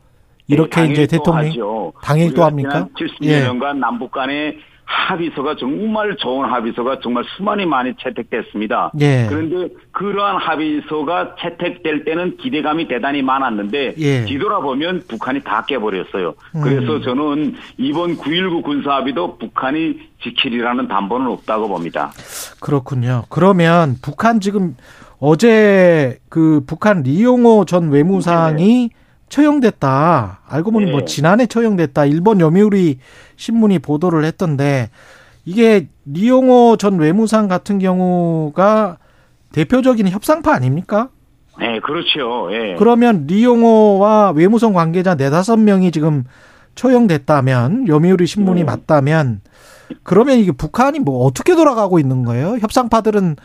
이렇게 0.48 0.82
네, 0.82 0.92
이제 0.92 1.08
하죠. 1.26 1.94
당연히 2.04 2.34
또 2.36 2.44
합니까? 2.44 2.88
지난 3.20 3.48
70년간 3.50 3.78
남북 3.78 4.12
간에 4.12 4.56
합의서가 4.90 5.56
정말 5.60 6.16
좋은 6.18 6.50
합의서가 6.50 7.00
정말 7.02 7.24
수많이 7.38 7.66
많이 7.66 7.94
채택됐습니다. 8.02 8.92
예. 9.00 9.28
그런데 9.30 9.74
그러한 9.92 10.38
합의서가 10.38 11.36
채택될 11.40 12.06
때는 12.06 12.38
기대감이 12.38 12.88
대단히 12.88 13.22
많았는데 13.22 13.96
예. 14.00 14.26
뒤돌아보면 14.26 15.04
북한이 15.08 15.42
다 15.42 15.64
깨버렸어요. 15.68 16.34
그래서 16.64 16.96
음. 16.96 17.02
저는 17.04 17.56
이번 17.78 18.18
9.19 18.18 18.64
군사합의도 18.64 19.38
북한이 19.38 20.00
지키리라는 20.24 20.88
담보는 20.88 21.28
없다고 21.28 21.68
봅니다. 21.68 22.12
그렇군요. 22.60 23.26
그러면 23.30 23.96
북한 24.02 24.40
지금 24.40 24.76
어제 25.20 26.18
그 26.30 26.62
북한 26.66 27.04
리용호 27.04 27.66
전 27.66 27.92
외무상이 27.92 28.90
처형됐다. 29.30 30.42
알고 30.48 30.72
보니 30.72 30.86
네. 30.86 30.92
뭐 30.92 31.06
지난해 31.06 31.46
처형됐다. 31.46 32.06
일본 32.06 32.40
요미우리 32.40 33.00
신문이 33.36 33.80
보도를 33.80 34.26
했던데 34.26 34.90
이게 35.46 35.88
리용호 36.06 36.78
전 36.78 37.00
외무상 37.00 37.48
같은 37.48 37.80
경우가 37.80 38.98
대표적인 39.52 40.08
협상파 40.10 40.54
아닙니까? 40.54 41.10
네, 41.60 41.80
그렇죠. 41.80 42.50
예. 42.54 42.76
그러면 42.78 43.26
리용호와 43.28 44.32
외무성 44.32 44.74
관계자 44.74 45.16
네다섯 45.16 45.60
명이 45.60 45.92
지금 45.92 46.24
처형됐다면 46.76 47.88
요미우리 47.88 48.26
신문이 48.26 48.62
네. 48.62 48.66
맞다면 48.66 49.42
그러면 50.04 50.38
이게 50.38 50.52
북한이 50.52 51.00
뭐 51.00 51.26
어떻게 51.26 51.56
돌아가고 51.56 52.00
있는 52.00 52.24
거예요? 52.24 52.58
협상파들은 52.60 53.36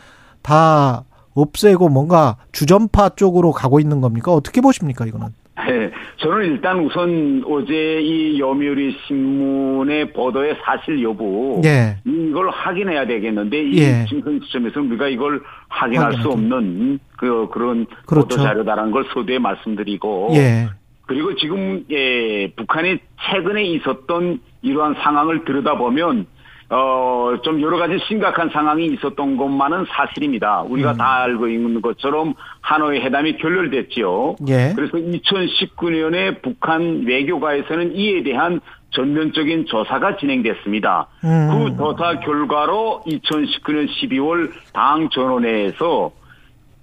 다 0.41 1.03
없애고 1.33 1.89
뭔가 1.89 2.37
주전파 2.51 3.09
쪽으로 3.09 3.51
가고 3.51 3.79
있는 3.79 3.99
겁니까? 3.99 4.31
어떻게 4.31 4.61
보십니까 4.61 5.05
이거는? 5.05 5.29
네, 5.57 5.89
저는 6.17 6.45
일단 6.45 6.79
우선 6.79 7.43
어제 7.47 8.01
이 8.01 8.39
요미우리 8.39 8.97
신문의 9.07 10.11
보도의 10.11 10.57
사실 10.63 11.01
여부 11.01 11.61
예. 11.63 11.95
이걸 12.05 12.49
확인해야 12.49 13.07
되겠는데 13.07 13.63
이 13.63 13.77
예. 13.79 14.05
지금 14.07 14.21
현 14.33 14.41
시점에서는 14.41 14.89
우리가 14.89 15.07
이걸 15.07 15.41
확인할 15.69 16.13
수 16.13 16.29
확인하죠. 16.29 16.31
없는 16.31 16.99
그 17.17 17.47
그런 17.51 17.85
그렇죠. 18.05 18.27
보도 18.27 18.43
자료다라는 18.43 18.91
걸 18.91 19.05
서두에 19.13 19.39
말씀드리고 19.39 20.31
예. 20.33 20.67
그리고 21.07 21.35
지금 21.35 21.85
예, 21.89 22.51
북한이 22.55 22.97
최근에 23.31 23.63
있었던 23.63 24.41
이러한 24.61 24.95
상황을 24.95 25.45
들여다보면 25.45 26.25
어, 26.69 27.35
좀 27.43 27.61
여러 27.61 27.77
가지 27.77 27.99
심각한 28.07 28.49
상황이 28.49 28.87
있었던 28.87 29.37
것만은 29.37 29.85
사실입니다. 29.89 30.61
우리가 30.61 30.93
음. 30.93 30.97
다 30.97 31.21
알고 31.21 31.47
있는 31.47 31.81
것처럼 31.81 32.33
하노이 32.61 32.99
회담이 33.01 33.37
결렬됐지요. 33.37 34.37
예. 34.47 34.73
그래서 34.75 34.97
2019년에 34.97 36.41
북한 36.41 37.03
외교가에서는 37.05 37.95
이에 37.95 38.23
대한 38.23 38.61
전면적인 38.91 39.65
조사가 39.67 40.17
진행됐습니다. 40.17 41.07
음. 41.23 41.49
그 41.51 41.77
조사 41.77 42.19
결과로 42.19 43.03
2019년 43.05 43.87
12월 43.87 44.51
당 44.73 45.09
전원회에서 45.09 46.11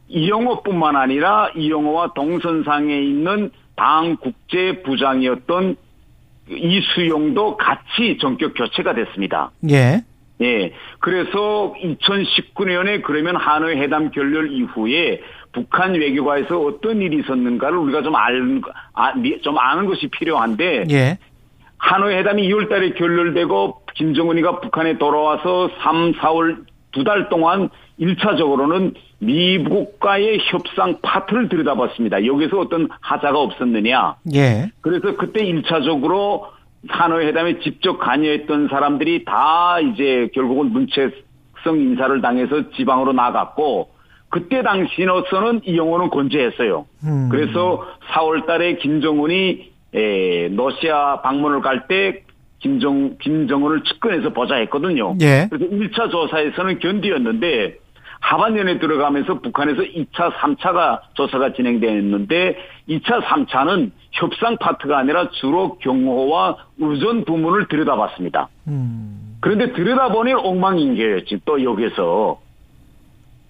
이영호뿐만 0.09 0.95
아니라 0.95 1.51
이영호와 1.57 2.13
동선상에 2.15 3.01
있는 3.01 3.51
당 3.75 4.17
국제부장이었던 4.19 5.77
이수용도 6.49 7.57
같이 7.57 8.19
전격 8.21 8.55
교체가 8.55 8.95
됐습니다. 8.95 9.51
예. 9.71 10.03
예. 10.41 10.73
그래서 10.99 11.75
2019년에 11.83 13.03
그러면 13.03 13.37
하노이 13.37 13.77
회담 13.77 14.11
결렬 14.11 14.51
이후에 14.53 15.21
북한 15.53 15.95
외교가에서 15.95 16.59
어떤 16.61 17.01
일이 17.03 17.19
있었는가를 17.21 17.77
우리가 17.79 18.03
좀 18.03 18.17
알, 18.17 18.61
아, 18.95 19.13
미- 19.15 19.41
좀 19.43 19.59
아는 19.59 19.87
것이 19.87 20.09
필요한데 20.09 20.85
예. 20.91 21.19
하노이 21.79 22.15
회담이 22.15 22.49
2월 22.49 22.69
달에 22.69 22.91
결렬되고 22.95 23.83
김정은이가 23.95 24.61
북한에 24.61 24.99
돌아와서 24.99 25.69
3, 25.83 26.13
4월 26.13 26.65
두 26.93 27.05
달 27.05 27.29
동안 27.29 27.69
1차적으로는 28.01 28.95
미국과의 29.21 30.39
협상 30.51 30.99
파트를 31.03 31.49
들여다봤습니다. 31.49 32.27
여기서 32.27 32.59
어떤 32.59 32.89
하자가 33.01 33.39
없었느냐. 33.39 34.17
예. 34.35 34.71
그래서 34.81 35.17
그때 35.17 35.45
1차적으로 35.45 36.43
하노이 36.89 37.27
회담에 37.27 37.61
직접 37.61 37.99
관여했던 37.99 38.69
사람들이 38.69 39.25
다 39.25 39.79
이제 39.81 40.29
결국은 40.35 40.73
문체성 40.73 41.79
인사를 41.79 42.21
당해서 42.21 42.71
지방으로 42.71 43.13
나갔고 43.13 43.91
그때 44.31 44.63
당시로서는 44.63 45.61
이영호는 45.67 46.11
건재했어요. 46.11 46.87
음. 47.05 47.29
그래서 47.31 47.87
4월 48.13 48.47
달에 48.47 48.77
김정은이 48.77 49.71
에, 49.95 50.49
러시아 50.49 51.21
방문을 51.21 51.61
갈 51.61 51.87
때 51.87 52.23
김정, 52.61 53.17
김정은을 53.19 53.83
측근해서 53.85 54.31
보자 54.31 54.55
했거든요. 54.55 55.17
예. 55.21 55.49
그래서 55.51 55.67
1차 55.71 56.11
조사에서는 56.11 56.79
견디었는데 56.79 57.77
하반년에 58.23 58.79
들어가면서 58.79 59.41
북한에서 59.41 59.83
2차, 59.83 60.33
3차가 60.33 61.01
조사가 61.15 61.53
진행됐는데 61.55 62.57
2차, 62.89 63.21
3차는 63.25 63.91
협상 64.13 64.57
파트가 64.59 64.97
아니라 64.97 65.29
주로 65.31 65.77
경호와 65.79 66.57
의전 66.79 67.25
부문을 67.25 67.67
들여다봤습니다. 67.69 68.49
음. 68.69 69.37
그런데 69.41 69.73
들여다보니 69.73 70.35
엉망인계였지 70.35 71.41
또 71.45 71.63
여기서 71.63 72.41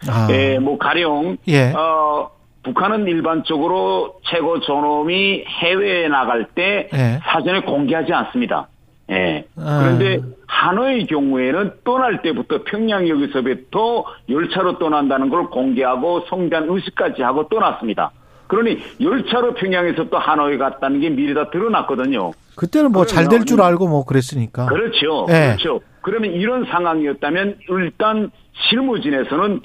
아. 0.08 0.28
예, 0.30 0.58
뭐 0.58 0.78
가령 0.78 1.36
예. 1.48 1.72
어, 1.74 2.30
북한은 2.62 3.06
일반적으로 3.06 4.16
최고 4.24 4.58
존엄이 4.60 5.44
해외에 5.46 6.08
나갈 6.08 6.46
때 6.54 6.88
예. 6.94 7.20
사전에 7.24 7.60
공개하지 7.60 8.12
않습니다. 8.12 8.68
예. 9.10 9.44
아. 9.56 9.80
그런데 9.82 10.20
하노이 10.46 11.06
경우에는 11.06 11.72
떠날 11.84 12.22
때부터 12.22 12.62
평양역에서부터 12.64 14.04
열차로 14.28 14.78
떠난다는 14.78 15.28
걸 15.28 15.46
공개하고 15.50 16.24
성대한 16.28 16.66
의식까지 16.68 17.22
하고 17.22 17.48
떠났습니다. 17.48 18.12
그러니 18.46 18.78
열차로 19.00 19.54
평양에서 19.54 20.04
또 20.10 20.18
하노이 20.18 20.58
갔다는 20.58 21.00
게 21.00 21.10
미리 21.10 21.34
다 21.34 21.50
드러났거든요. 21.50 22.32
그때는 22.56 22.92
뭐 22.92 23.04
잘 23.06 23.28
될 23.28 23.44
줄 23.44 23.60
알고 23.62 23.88
뭐 23.88 24.04
그랬으니까. 24.04 24.66
그렇죠. 24.66 25.26
예. 25.30 25.56
그렇죠. 25.56 25.80
그러면 26.02 26.32
이런 26.32 26.64
상황이었다면 26.66 27.58
일단 27.70 28.30
실무진에서는 28.68 29.60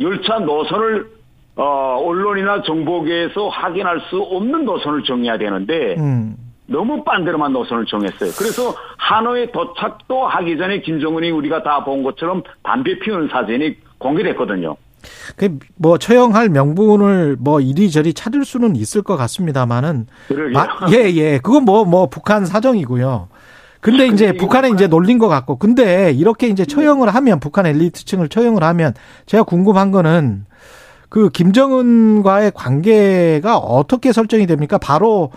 열차 0.00 0.38
노선을 0.40 1.06
어, 1.54 1.98
언론이나 2.04 2.62
정보계에서 2.62 3.48
확인할 3.48 4.00
수 4.08 4.20
없는 4.20 4.64
노선을 4.64 5.04
정해야 5.04 5.36
되는데 5.38 5.94
음. 5.98 6.34
너무 6.72 7.04
빤데로만 7.04 7.52
노선을 7.52 7.86
정했어요. 7.86 8.30
그래서 8.38 8.74
하노이 8.96 9.52
도착도 9.52 10.26
하기 10.26 10.56
전에 10.58 10.80
김정은이 10.80 11.30
우리가 11.30 11.62
다 11.62 11.84
본 11.84 12.02
것처럼 12.02 12.42
담배 12.62 12.98
피우는 12.98 13.28
사진이 13.28 13.76
공개됐거든요. 13.98 14.76
그뭐 15.36 15.98
처형할 15.98 16.48
명분을 16.48 17.36
뭐 17.40 17.60
이리저리 17.60 18.14
찾을 18.14 18.44
수는 18.44 18.76
있을 18.76 19.02
것 19.02 19.16
같습니다만은 19.16 20.06
그러게요. 20.28 20.64
예, 20.92 21.10
예. 21.14 21.38
그건 21.42 21.64
뭐, 21.64 21.84
뭐, 21.84 22.08
북한 22.08 22.46
사정이고요. 22.46 23.28
근데 23.80 24.06
이제 24.06 24.26
이거 24.28 24.38
북한에 24.38 24.70
이제 24.70 24.86
놀린 24.86 25.18
것 25.18 25.26
같고. 25.26 25.56
근데 25.58 26.12
이렇게 26.12 26.46
이제 26.46 26.64
처형을 26.64 27.12
하면, 27.12 27.40
북한 27.40 27.66
엘리트층을 27.66 28.28
처형을 28.28 28.62
하면, 28.62 28.94
제가 29.26 29.42
궁금한 29.42 29.90
거는 29.90 30.44
그 31.08 31.30
김정은과의 31.30 32.52
관계가 32.54 33.58
어떻게 33.58 34.12
설정이 34.12 34.46
됩니까? 34.46 34.78
바로, 34.78 35.32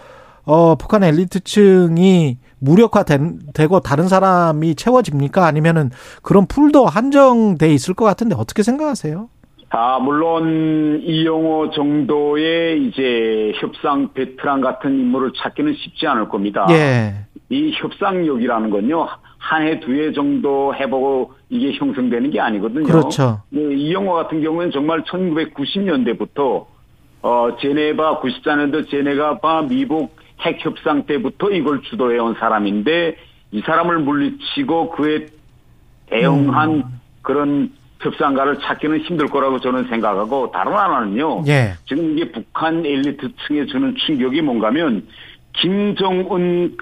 어, 0.45 0.75
북한 0.75 1.03
엘리트층이 1.03 2.37
무력화되고 2.59 3.79
다른 3.81 4.07
사람이 4.07 4.75
채워집니까? 4.75 5.45
아니면은 5.45 5.89
그런 6.21 6.45
풀도 6.47 6.85
한정돼 6.85 7.73
있을 7.73 7.93
것 7.93 8.05
같은데 8.05 8.35
어떻게 8.35 8.63
생각하세요? 8.63 9.29
아, 9.69 9.99
물론 9.99 11.01
이영호 11.03 11.71
정도의 11.71 12.87
이제 12.87 13.51
협상 13.59 14.13
베테랑 14.13 14.61
같은 14.61 14.91
인물을 14.99 15.33
찾기는 15.35 15.73
쉽지 15.75 16.07
않을 16.07 16.29
겁니다. 16.29 16.65
예. 16.69 17.13
이 17.49 17.71
협상력이라는 17.75 18.69
건요. 18.69 19.07
한 19.37 19.67
해, 19.67 19.79
두 19.79 19.91
해 19.91 20.11
정도 20.13 20.73
해보고 20.73 21.33
이게 21.49 21.73
형성되는 21.77 22.31
게 22.31 22.39
아니거든요. 22.39 22.83
그렇죠. 22.85 23.41
네, 23.49 23.61
이영호 23.75 24.13
같은 24.13 24.41
경우는 24.41 24.71
정말 24.71 25.03
1990년대부터 25.03 26.65
어, 27.21 27.49
제네바 27.59 28.21
94년도 28.21 28.89
제네바 28.89 29.63
미국 29.63 30.15
핵 30.41 30.63
협상 30.63 31.05
때부터 31.05 31.49
이걸 31.51 31.81
주도해 31.81 32.19
온 32.19 32.35
사람인데 32.35 33.15
이 33.51 33.61
사람을 33.61 33.99
물리치고 33.99 34.91
그에 34.91 35.27
대응한 36.07 36.69
음. 36.71 36.83
그런 37.21 37.71
협상가를 38.01 38.59
찾기는 38.59 38.99
힘들 38.99 39.27
거라고 39.27 39.59
저는 39.59 39.87
생각하고 39.87 40.51
다른 40.51 40.73
하나는요. 40.73 41.43
예. 41.47 41.73
지금 41.87 42.17
이게 42.17 42.31
북한 42.31 42.85
엘리트층에 42.85 43.65
주는 43.65 43.95
충격이 44.05 44.41
뭔가면 44.41 45.07
김정은과 45.53 46.77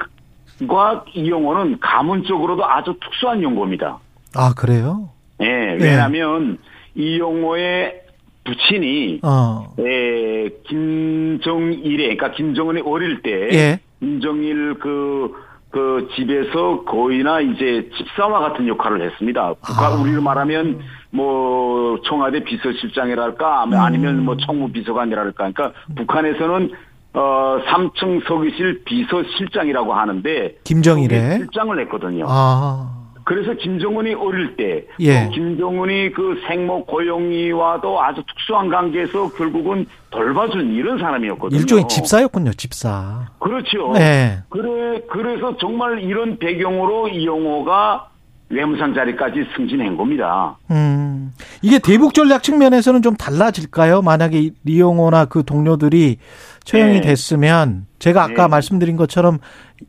이용호는 1.13 1.79
가문적으로도 1.79 2.65
아주 2.65 2.97
특수한 3.01 3.41
연고입니다. 3.41 3.99
아, 4.35 4.53
그래요? 4.55 5.09
예, 5.41 5.77
왜냐하면 5.79 6.57
이용호의 6.95 8.02
부친이 8.45 9.21
어. 9.23 9.73
에, 9.79 10.49
김정일에 10.67 12.15
그러니까 12.15 12.31
김정은이 12.31 12.81
어릴 12.85 13.21
때 13.21 13.49
예. 13.53 13.79
김정일 13.99 14.75
그그 14.79 16.09
집에서 16.15 16.83
거의나 16.83 17.39
이제 17.39 17.89
집사와 17.97 18.39
같은 18.39 18.67
역할을 18.67 19.01
했습니다. 19.01 19.53
북한 19.65 19.93
아. 19.93 19.95
우리로 19.95 20.21
말하면 20.21 20.81
뭐 21.11 22.01
청와대 22.05 22.43
비서실장이랄까 22.43 23.67
아니면 23.71 24.25
뭐 24.25 24.35
총무 24.35 24.71
비서관이랄까 24.71 25.51
그러니까 25.51 25.71
북한에서는 25.95 26.71
어 27.13 27.59
3층 27.67 28.27
서기실 28.27 28.83
비서실장이라고 28.85 29.93
하는데 29.93 30.55
김정일의? 30.63 31.37
실장을 31.37 31.79
했거든요. 31.81 32.25
아. 32.27 33.02
그래서 33.25 33.53
김정은이 33.53 34.13
어릴 34.15 34.55
때 34.55 34.85
예. 34.99 35.25
또 35.25 35.31
김정은이 35.31 36.11
그 36.13 36.41
생모 36.47 36.85
고영이와도 36.85 38.01
아주 38.01 38.23
특수한 38.27 38.69
관계에서 38.69 39.31
결국은 39.33 39.85
돌봐준 40.09 40.73
이런 40.73 40.99
사람이었거든요. 40.99 41.59
일종의 41.59 41.87
집사였군요, 41.87 42.53
집사. 42.53 43.29
그렇죠. 43.39 43.93
네. 43.93 44.39
그래 44.49 45.01
그래서 45.09 45.57
정말 45.57 45.99
이런 46.01 46.37
배경으로 46.37 47.07
이용호가 47.07 48.09
외무상 48.49 48.93
자리까지 48.93 49.45
승진한 49.55 49.97
겁니다. 49.97 50.57
음. 50.69 51.31
이게 51.61 51.79
대북 51.79 52.13
전략 52.13 52.43
측면에서는 52.43 53.01
좀 53.01 53.15
달라질까요? 53.15 54.01
만약에 54.01 54.39
이 54.39 54.51
리용호나 54.63 55.25
그 55.25 55.43
동료들이 55.43 56.17
처형이 56.63 57.01
네. 57.01 57.01
됐으면 57.01 57.85
제가 57.99 58.23
아까 58.23 58.43
네. 58.43 58.47
말씀드린 58.49 58.95
것처럼 58.97 59.39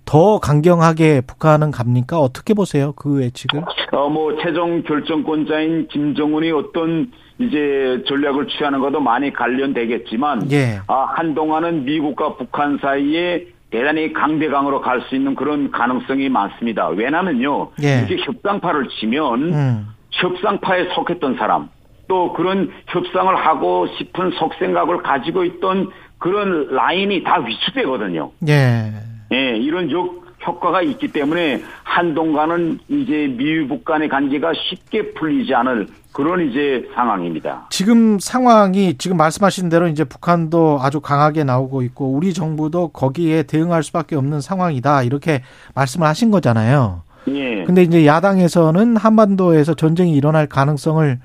더 0.04 0.38
강경하게 0.38 1.22
북한은 1.22 1.70
갑니까? 1.70 2.18
어떻게 2.18 2.54
보세요? 2.54 2.92
그 2.96 3.22
예측을? 3.22 3.62
어, 3.92 4.08
뭐, 4.08 4.36
최종 4.42 4.82
결정권자인 4.82 5.88
김정은이 5.88 6.50
어떤 6.50 7.12
이제 7.38 8.02
전략을 8.08 8.48
취하는 8.48 8.80
것도 8.80 9.00
많이 9.00 9.32
관련되겠지만, 9.32 10.50
예. 10.50 10.80
아, 10.88 11.06
한동안은 11.14 11.84
미국과 11.84 12.36
북한 12.36 12.78
사이에 12.80 13.46
대단히 13.70 14.12
강대강으로 14.12 14.80
갈 14.80 15.02
수 15.08 15.14
있는 15.16 15.34
그런 15.34 15.70
가능성이 15.70 16.28
많습니다. 16.28 16.88
왜냐면요. 16.88 17.70
예. 17.82 17.98
이렇게 17.98 18.16
협상파를 18.24 18.88
치면, 18.88 19.42
음. 19.52 19.88
협상파에 20.10 20.94
속했던 20.94 21.36
사람, 21.36 21.68
또 22.06 22.32
그런 22.34 22.70
협상을 22.88 23.34
하고 23.34 23.86
싶은 23.98 24.32
속생각을 24.32 25.02
가지고 25.02 25.44
있던 25.44 25.90
그런 26.24 26.68
라인이 26.70 27.22
다 27.22 27.36
위축되거든요. 27.38 28.30
예. 28.48 28.90
예, 29.30 29.56
이런 29.58 29.90
역 29.90 30.24
효과가 30.46 30.80
있기 30.80 31.08
때문에 31.08 31.62
한동안은 31.82 32.78
이제 32.88 33.26
미국 33.36 33.84
간의 33.84 34.08
관계가 34.08 34.54
쉽게 34.54 35.12
풀리지 35.12 35.54
않을 35.54 35.86
그런 36.12 36.48
이제 36.48 36.88
상황입니다. 36.94 37.66
지금 37.68 38.18
상황이 38.18 38.96
지금 38.96 39.18
말씀하신 39.18 39.68
대로 39.68 39.86
이제 39.86 40.04
북한도 40.04 40.78
아주 40.80 41.02
강하게 41.02 41.44
나오고 41.44 41.82
있고 41.82 42.10
우리 42.10 42.32
정부도 42.32 42.88
거기에 42.88 43.42
대응할 43.42 43.82
수밖에 43.82 44.16
없는 44.16 44.40
상황이다. 44.40 45.02
이렇게 45.02 45.42
말씀을 45.74 46.06
하신 46.06 46.30
거잖아요. 46.30 47.02
예. 47.28 47.64
근데 47.64 47.82
이제 47.82 48.06
야당에서는 48.06 48.96
한반도에서 48.96 49.74
전쟁이 49.74 50.14
일어날 50.14 50.46
가능성을 50.46 51.18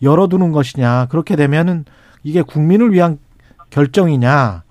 열어두는 0.00 0.52
것이냐. 0.52 1.08
그렇게 1.10 1.36
되면은 1.36 1.84
이게 2.22 2.40
국민을 2.40 2.94
위한 2.94 3.18
결정이냐. 3.70 4.62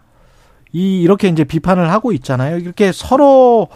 이, 0.73 1.01
이렇게 1.01 1.27
이제 1.27 1.43
비판을 1.43 1.91
하고 1.91 2.11
있잖아요. 2.11 2.57
이렇게 2.57 2.91
서로 2.91 3.67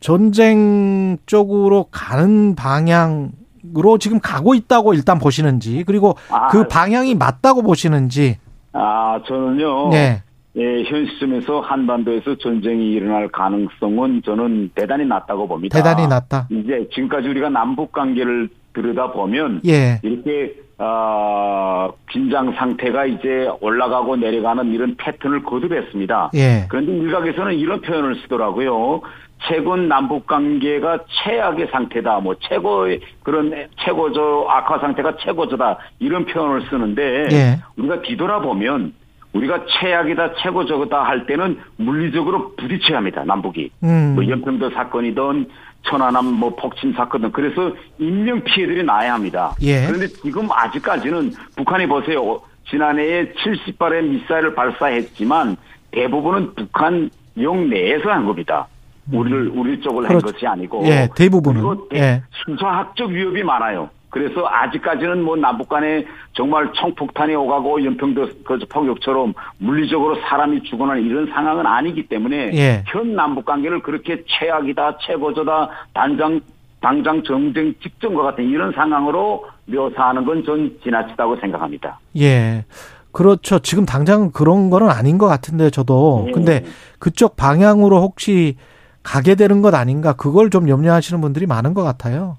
전쟁 0.00 1.16
쪽으로 1.26 1.86
가는 1.90 2.54
방향으로 2.54 3.98
지금 3.98 4.20
가고 4.20 4.54
있다고 4.54 4.94
일단 4.94 5.18
보시는지, 5.18 5.84
그리고 5.86 6.16
아. 6.30 6.48
그 6.48 6.68
방향이 6.68 7.14
맞다고 7.14 7.62
보시는지, 7.62 8.38
아, 8.72 9.20
저는요. 9.26 9.90
네. 9.90 10.22
예, 10.56 10.82
현 10.84 11.06
시점에서 11.06 11.60
한반도에서 11.60 12.36
전쟁이 12.38 12.92
일어날 12.92 13.28
가능성은 13.28 14.22
저는 14.24 14.70
대단히 14.74 15.04
낮다고 15.04 15.46
봅니다. 15.46 15.76
대단히 15.76 16.06
낮다. 16.08 16.48
이제 16.50 16.88
지금까지 16.92 17.28
우리가 17.28 17.48
남북 17.48 17.92
관계를 17.92 18.48
들여다 18.72 19.12
보면 19.12 19.60
예. 19.66 20.00
이렇게 20.02 20.54
어, 20.78 21.92
긴장 22.08 22.52
상태가 22.52 23.04
이제 23.04 23.50
올라가고 23.60 24.16
내려가는 24.16 24.72
이런 24.72 24.94
패턴을 24.96 25.42
거듭했습니다. 25.42 26.30
예. 26.34 26.66
그런데 26.68 26.92
일각에서는 26.92 27.54
이런 27.54 27.80
표현을 27.80 28.16
쓰더라고요. 28.22 29.00
최근 29.48 29.88
남북 29.88 30.26
관계가 30.26 31.00
최악의 31.08 31.68
상태다. 31.72 32.20
뭐 32.20 32.36
최고의 32.40 33.00
그런 33.22 33.52
최고조 33.84 34.46
악화 34.48 34.78
상태가 34.78 35.16
최고조다. 35.16 35.78
이런 35.98 36.24
표현을 36.26 36.62
쓰는데 36.70 37.26
예. 37.32 37.58
우리가 37.76 38.02
뒤돌아보면 38.02 38.94
우리가 39.32 39.64
최악이다 39.68 40.34
최고조다 40.34 41.02
할 41.02 41.26
때는 41.26 41.58
물리적으로 41.76 42.54
부딪혀야 42.56 42.98
합니다. 42.98 43.24
남북이. 43.24 43.70
음. 43.84 44.12
뭐 44.14 44.26
연평도 44.26 44.70
사건이든 44.70 45.46
천안함 45.82 46.24
뭐 46.26 46.54
폭침 46.54 46.92
사건은 46.94 47.32
그래서 47.32 47.72
인명 47.98 48.42
피해들이 48.44 48.82
나야 48.84 49.14
합니다. 49.14 49.54
예. 49.62 49.86
그런데 49.86 50.06
지금 50.08 50.48
아직까지는 50.50 51.32
북한이 51.56 51.86
보세요. 51.86 52.40
지난해에 52.68 53.32
70발의 53.32 54.02
미사일을 54.02 54.54
발사했지만 54.54 55.56
대부분은 55.90 56.54
북한 56.54 57.10
영 57.40 57.68
내에서 57.70 58.10
한 58.10 58.26
겁니다. 58.26 58.66
우리를 59.10 59.48
우리 59.54 59.80
쪽을 59.80 60.04
한 60.04 60.18
그렇죠. 60.18 60.32
것이 60.32 60.46
아니고 60.46 60.84
예, 60.86 61.08
대부분은. 61.16 61.62
예. 61.94 62.22
수사학적 62.44 63.08
위협이 63.10 63.42
많아요. 63.42 63.88
그래서 64.10 64.46
아직까지는 64.48 65.22
뭐 65.22 65.36
남북 65.36 65.68
간에 65.68 66.06
정말 66.32 66.72
총폭탄이 66.72 67.34
오가고 67.34 67.84
연평도 67.84 68.28
그 68.44 68.58
폭격처럼 68.68 69.34
물리적으로 69.58 70.16
사람이 70.22 70.62
죽거나 70.62 70.96
이런 70.96 71.26
상황은 71.26 71.66
아니기 71.66 72.08
때문에 72.08 72.50
예. 72.54 72.84
현 72.86 73.14
남북 73.14 73.44
관계를 73.44 73.82
그렇게 73.82 74.22
최악이다, 74.26 74.98
최고조다, 75.02 75.68
단장 75.92 76.40
당장 76.80 77.22
정쟁 77.24 77.74
직전과 77.82 78.22
같은 78.22 78.44
이런 78.44 78.72
상황으로 78.72 79.44
묘사하는 79.66 80.24
건 80.24 80.44
전 80.44 80.70
지나치다고 80.82 81.36
생각합니다. 81.36 81.98
예. 82.18 82.64
그렇죠. 83.12 83.58
지금 83.58 83.84
당장 83.84 84.30
그런 84.30 84.70
거는 84.70 84.88
아닌 84.88 85.18
것 85.18 85.26
같은데 85.26 85.70
저도. 85.70 86.26
예. 86.28 86.32
근데 86.32 86.64
그쪽 86.98 87.36
방향으로 87.36 88.00
혹시 88.00 88.56
가게 89.02 89.34
되는 89.34 89.60
것 89.60 89.74
아닌가 89.74 90.12
그걸 90.14 90.50
좀 90.50 90.68
염려하시는 90.68 91.20
분들이 91.20 91.46
많은 91.46 91.74
것 91.74 91.82
같아요. 91.82 92.36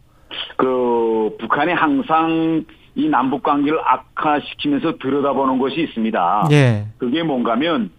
그 0.58 0.66
북한이 1.40 1.74
항상 1.74 2.64
이 2.96 3.08
남북 3.08 3.44
관계를 3.44 3.80
악화시키면서 3.84 4.98
들여다보는 4.98 5.58
것이 5.58 5.82
있습니다. 5.82 6.48
예. 6.52 6.86
그게 6.98 7.24
뭔가면 7.24 7.92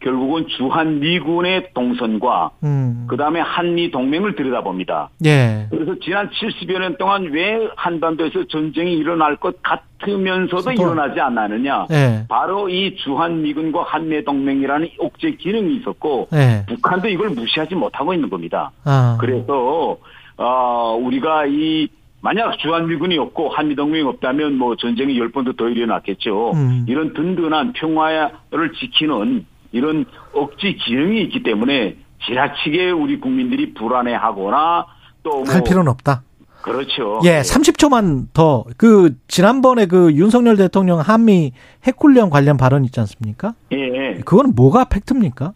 결국은 0.00 0.46
주한 0.56 1.00
미군의 1.00 1.70
동선과 1.74 2.50
음. 2.62 3.06
그 3.08 3.16
다음에 3.16 3.40
한미 3.40 3.90
동맹을 3.90 4.36
들여다봅니다. 4.36 5.10
예. 5.26 5.66
그래서 5.70 5.94
지난 6.00 6.30
70여 6.30 6.78
년 6.78 6.96
동안 6.98 7.24
왜 7.32 7.68
한반도에서 7.76 8.44
전쟁이 8.48 8.94
일어날 8.96 9.36
것 9.36 9.60
같으면서도 9.62 10.62
또- 10.62 10.70
일어나지 10.72 11.20
않았느냐. 11.20 11.86
예. 11.90 12.24
바로 12.28 12.68
이 12.68 12.94
주한 12.96 13.42
미군과 13.42 13.84
한미 13.84 14.24
동맹이라는 14.24 14.88
억제 15.00 15.32
기능이 15.32 15.76
있었고 15.78 16.28
예. 16.32 16.64
북한도 16.68 17.08
이걸 17.08 17.30
무시하지 17.30 17.74
못하고 17.74 18.14
있는 18.14 18.30
겁니다. 18.30 18.70
아. 18.84 19.18
그래서 19.20 19.98
어 20.36 20.96
우리가 21.00 21.46
이 21.46 21.88
만약 22.20 22.58
주한미군이 22.58 23.16
없고 23.18 23.50
한미동맹이 23.50 24.02
없다면 24.02 24.58
뭐 24.58 24.76
전쟁이 24.76 25.18
열 25.18 25.30
번도 25.30 25.54
더 25.54 25.68
일어났겠죠. 25.68 26.52
음. 26.52 26.84
이런 26.88 27.14
든든한 27.14 27.74
평화를 27.74 28.72
지키는 28.78 29.46
이런 29.72 30.04
억지 30.34 30.76
기능이 30.76 31.22
있기 31.22 31.42
때문에 31.42 31.96
지나치게 32.26 32.90
우리 32.90 33.20
국민들이 33.20 33.72
불안해하거나 33.74 34.86
또뭐 35.22 35.44
할 35.48 35.62
필요는 35.62 35.90
없다. 35.90 36.22
그렇죠. 36.62 37.20
예, 37.24 37.40
30초만 37.40 38.26
더. 38.34 38.64
그, 38.76 39.14
지난번에 39.28 39.86
그 39.86 40.12
윤석열 40.12 40.56
대통령 40.56 40.98
한미 40.98 41.52
핵훈련 41.86 42.30
관련 42.30 42.56
발언 42.56 42.84
있지 42.84 42.98
않습니까? 43.00 43.54
예, 43.72 43.76
예. 43.78 44.14
그거는 44.24 44.54
뭐가 44.54 44.86
팩트입니까? 44.86 45.52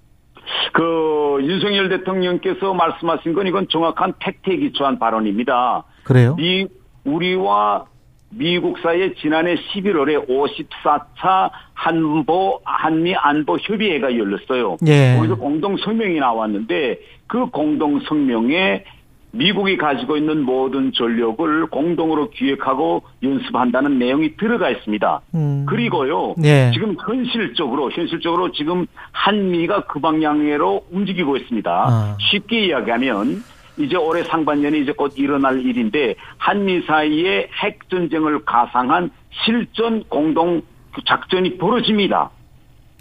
그 0.72 1.38
윤석열 1.42 1.88
대통령께서 1.88 2.72
말씀하신 2.72 3.34
건 3.34 3.46
이건 3.46 3.66
정확한 3.68 4.14
팩트에 4.20 4.56
기초한 4.56 4.98
발언입니다. 4.98 5.84
그래요? 6.04 6.34
미 6.36 6.66
우리와 7.04 7.86
미국 8.34 8.78
사이에 8.78 9.14
지난해 9.14 9.56
11월에 9.56 10.26
54차 10.26 11.50
한보 11.74 12.60
한미 12.64 13.14
안보 13.14 13.58
협의회가 13.58 14.16
열렸어요. 14.16 14.78
예. 14.86 15.16
거기서 15.16 15.36
공동 15.36 15.76
성명이 15.76 16.18
나왔는데 16.18 16.98
그 17.26 17.46
공동 17.46 18.00
성명에 18.00 18.84
미국이 19.32 19.78
가지고 19.78 20.16
있는 20.16 20.42
모든 20.42 20.92
전력을 20.92 21.66
공동으로 21.66 22.30
기획하고 22.30 23.02
연습한다는 23.22 23.98
내용이 23.98 24.36
들어가 24.36 24.68
있습니다. 24.70 25.20
음. 25.34 25.66
그리고요. 25.66 26.34
예. 26.44 26.70
지금 26.72 26.94
현실적으로 26.98 27.90
현실적으로 27.90 28.52
지금 28.52 28.86
한미가 29.12 29.86
그 29.86 30.00
방향으로 30.00 30.84
움직이고 30.90 31.36
있습니다. 31.36 31.70
아. 31.70 32.16
쉽게 32.20 32.66
이야기하면 32.66 33.42
이제 33.78 33.96
올해 33.96 34.22
상반년에 34.24 34.78
이제 34.78 34.92
곧 34.92 35.14
일어날 35.16 35.64
일인데 35.64 36.14
한미 36.38 36.82
사이에 36.82 37.48
핵 37.62 37.88
전쟁을 37.88 38.44
가상한 38.44 39.10
실전 39.44 40.04
공동 40.04 40.62
작전이 41.06 41.56
벌어집니다. 41.56 42.30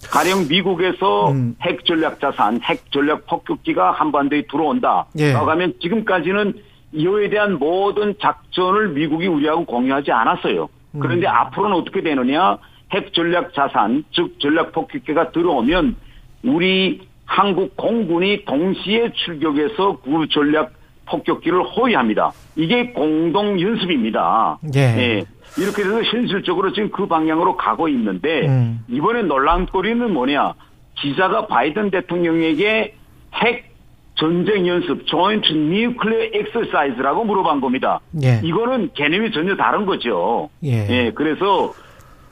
가령 0.09 0.47
미국에서 0.47 1.31
음. 1.31 1.55
핵 1.61 1.85
전략 1.85 2.19
자산, 2.19 2.59
핵 2.61 2.91
전략 2.91 3.27
폭격기가 3.27 3.91
한반도에 3.91 4.43
들어온다. 4.49 5.05
예. 5.19 5.33
하면 5.33 5.73
지금까지는 5.79 6.53
이에 6.93 7.29
대한 7.29 7.59
모든 7.59 8.15
작전을 8.19 8.89
미국이 8.89 9.27
우리하고 9.27 9.65
공유하지 9.65 10.11
않았어요. 10.11 10.69
그런데 10.99 11.27
음. 11.27 11.31
앞으로는 11.31 11.77
어떻게 11.77 12.01
되느냐? 12.01 12.57
핵 12.91 13.13
전략 13.13 13.53
자산, 13.53 14.03
즉 14.11 14.39
전략 14.39 14.71
폭격기가 14.73 15.31
들어오면 15.31 15.95
우리 16.43 17.01
한국 17.31 17.77
공군이 17.77 18.43
동시에 18.43 19.13
출격해서 19.13 19.99
그 20.03 20.27
전략 20.31 20.73
폭격기를 21.05 21.63
호위합니다. 21.63 22.33
이게 22.57 22.91
공동 22.91 23.57
연습입니다. 23.59 24.59
예. 24.75 25.23
이렇게 25.57 25.83
돼서 25.83 26.03
현실적으로 26.03 26.73
지금 26.73 26.91
그 26.91 27.07
방향으로 27.07 27.55
가고 27.55 27.87
있는데 27.87 28.47
음. 28.47 28.83
이번에 28.89 29.21
논란거리는 29.21 30.13
뭐냐? 30.13 30.55
기자가 30.95 31.47
바이든 31.47 31.91
대통령에게 31.91 32.95
핵 33.35 33.71
전쟁 34.15 34.67
연습, 34.67 35.07
joint 35.07 35.53
nuclear 35.53 36.35
exercise라고 36.35 37.23
물어본 37.23 37.61
겁니다. 37.61 38.01
예. 38.21 38.41
이거는 38.43 38.91
개념이 38.93 39.31
전혀 39.31 39.55
다른 39.55 39.85
거죠. 39.85 40.49
예. 40.63 41.13
그래서 41.15 41.73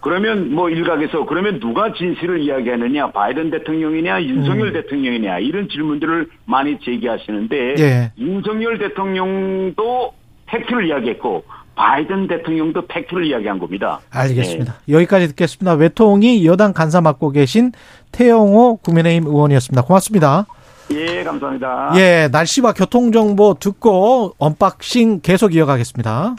그러면 0.01 0.53
뭐 0.53 0.69
일각에서 0.69 1.25
그러면 1.25 1.59
누가 1.59 1.93
진실을 1.93 2.39
이야기하느냐 2.41 3.12
바이든 3.12 3.51
대통령이냐 3.51 4.23
윤석열 4.23 4.71
대통령이냐 4.73 5.39
이런 5.39 5.67
질문들을 5.67 6.29
많이 6.45 6.79
제기하시는데 6.79 7.75
예. 7.79 8.12
윤석열 8.17 8.77
대통령도 8.79 10.13
팩트를 10.45 10.88
이야기했고 10.88 11.43
바이든 11.75 12.27
대통령도 12.27 12.88
팩트를 12.88 13.25
이야기한 13.25 13.59
겁니다. 13.59 13.99
알겠습니다. 14.09 14.75
여기까지 14.89 15.29
듣겠습니다. 15.29 15.73
외통위 15.73 16.45
여당 16.45 16.73
간사 16.73 17.01
맡고 17.01 17.31
계신 17.31 17.71
태영호 18.12 18.77
국민의힘 18.77 19.27
의원이었습니다. 19.27 19.83
고맙습니다. 19.83 20.45
예, 20.91 21.23
감사합니다. 21.23 21.93
예, 21.95 22.29
날씨와 22.31 22.73
교통정보 22.73 23.57
듣고 23.59 24.33
unboxing 24.39 25.21
계속 25.21 25.53
이어가겠습니다. 25.55 26.35